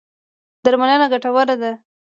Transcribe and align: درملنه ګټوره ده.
درملنه 0.63 1.05
ګټوره 1.13 1.55
ده. 1.61 1.71